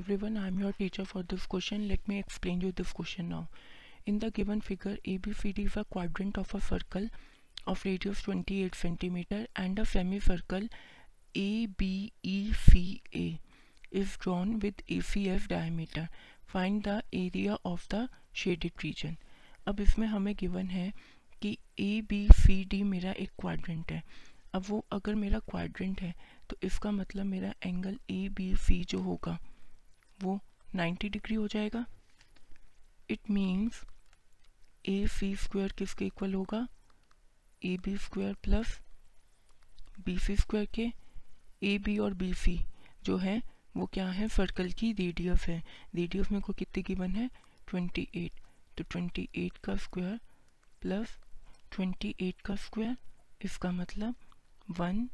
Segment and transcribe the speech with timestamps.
[0.16, 3.44] Everyone I am your teacher for this question let me explain you this question now
[4.08, 7.08] in the given figure A B C D is a quadrant of a circle
[7.68, 9.84] of radius twenty eight centimetre and a
[10.20, 10.68] semicircle
[11.36, 11.90] A B
[12.26, 12.84] E C
[13.16, 13.26] A
[13.92, 16.08] is drawn with A C F diameter
[16.52, 18.08] find the area of the
[18.44, 19.16] shaded region
[19.66, 20.92] अब इसमें हमें given है
[21.42, 24.02] कि ए B C D मेरा एक quadrant है।
[24.54, 26.14] अब वो अगर मेरा क्वाड्रेंट है
[26.50, 29.38] तो इसका मतलब मेरा एंगल ए बी सी जो होगा
[30.22, 30.40] वो
[30.76, 31.84] 90 डिग्री हो जाएगा।
[33.10, 33.84] It means
[34.88, 36.66] A C square किसके इक्वल होगा?
[37.64, 38.80] A B square plus
[40.04, 40.92] B C square के
[41.62, 42.60] ए बी और बी सी
[43.04, 43.42] जो है,
[43.76, 44.28] वो क्या है?
[44.28, 45.62] सर्कल की रेडियस है।
[45.94, 47.30] रेडियस में को कितनी गिवन है?
[47.74, 48.30] 28
[48.78, 50.20] तो 28 का स्क्वायर
[50.80, 51.18] प्लस
[51.72, 52.96] 28 का स्क्वायर
[53.42, 54.14] इसका मतलब
[54.70, 55.08] वन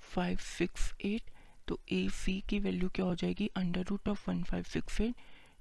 [0.00, 1.30] फाइव सिक्स एट
[1.70, 3.46] तो ए सी की वैल्यू क्या हो जाएगी?
[3.56, 5.14] Under root of one five six eight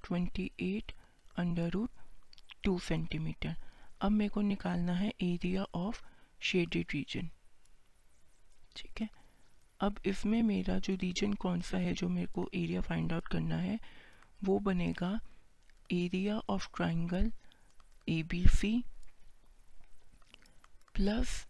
[0.03, 0.91] twenty eight
[1.37, 1.89] under root
[2.63, 3.55] two centimetre
[4.01, 6.01] अब मेरे को निकालना है एरिया ऑफ़
[6.41, 7.29] शेडेड रीजन
[8.75, 9.09] ठीक है?
[9.81, 13.57] अब इसमें मेरा जो रीजन कौन सा है जो मेरे को एरिया फाइंड आउट करना
[13.57, 13.79] है,
[14.43, 15.19] वो बनेगा
[15.91, 17.31] area of triangle
[18.09, 18.83] A B C
[20.95, 21.45] plus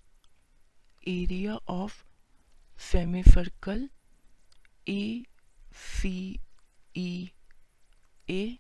[1.07, 2.03] area of
[2.81, 3.88] semicircle
[4.88, 5.25] A
[5.75, 6.39] C
[6.95, 7.30] E
[8.30, 8.59] A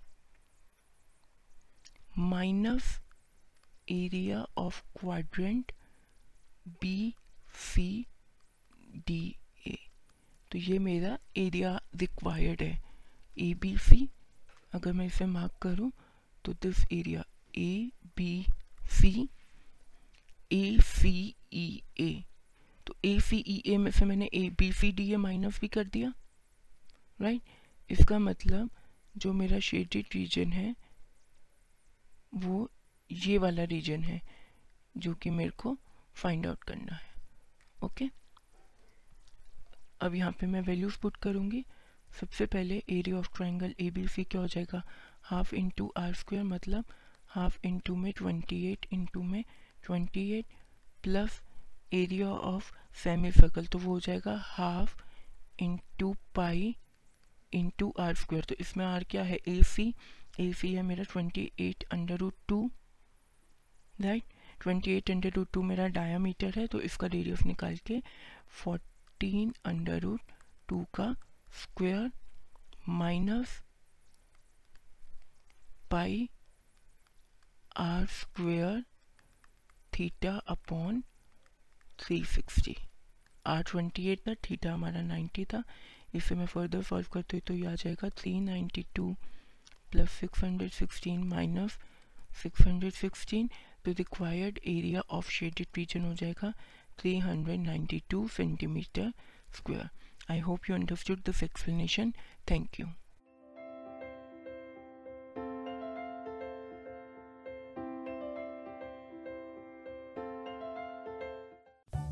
[2.15, 2.99] minus
[3.87, 5.71] area of quadrant
[6.81, 7.15] B
[7.53, 8.05] C
[9.07, 9.35] D,
[9.67, 9.77] A.
[10.51, 12.79] तो ये मेरा एरिया रिक्वायर्ड है.
[13.37, 14.07] ए बी सी
[14.73, 15.91] अगर मैं इसे मार्क करूँ
[16.45, 17.23] तो this area
[17.57, 18.45] A B
[18.99, 19.29] C
[20.51, 21.13] A C
[21.53, 22.23] E A
[23.05, 25.83] A C E A में से मैंने A B C D A minus भी कर
[25.83, 26.13] दिया
[27.21, 27.55] राइट right?
[27.91, 28.69] इसका मतलब
[29.17, 30.75] जो मेरा शेडेड रीजन है,
[32.35, 32.71] वो
[33.11, 34.21] ये वाला रीजन है
[34.97, 35.77] जो कि मेरे को
[36.13, 37.13] फाइंड आउट करना है
[37.83, 38.17] ओके okay?
[40.01, 41.65] अब यहाँ पे मैं वैल्यूज़ पुट करूँगी
[42.19, 44.83] सबसे पहले area of triangle A B C क्या हो जाएगा
[45.21, 46.85] हाफ़ इंटू आर स्क्वायर मतलब
[47.27, 49.43] हाफ़ इंटू में ट्वेंटी एट इंटू में
[49.85, 50.45] twenty eight
[51.03, 51.41] plus
[51.93, 52.71] area of
[53.31, 54.95] semicircle तो वो हो जाएगा half
[55.63, 56.75] into pi
[57.53, 59.37] into r square तो इसमें आर क्या है?
[59.47, 59.93] ए सी
[60.39, 62.69] ए सी है मेरा twenty eight under root two
[63.99, 64.23] right
[64.61, 68.01] twenty eight under root two मेरा डायामीटर है तो इसका रेडियस निकाल के
[68.63, 70.31] फोर्टीन अंडर रूट
[70.69, 71.13] टू का
[71.61, 72.11] square
[72.89, 73.61] minus
[75.91, 76.29] pi
[77.79, 78.83] r square
[79.93, 81.03] theta upon
[81.99, 82.75] three sixty
[83.45, 85.63] r twenty eight था थीटा हमारा नाइन्टी था।
[86.15, 89.13] इसे मैं फर्दर सॉल्व करती हूँ तो ये आ जाएगा three ninety two
[89.91, 91.77] plus six hundred sixteen minus
[92.41, 93.49] six hundred sixteen
[93.85, 96.53] तो required area of shaded region हो जाएगा
[96.99, 99.11] three hundred ninety two centimetre
[99.57, 99.89] square
[100.31, 102.13] I hope you understood this explanation
[102.51, 102.87] thank you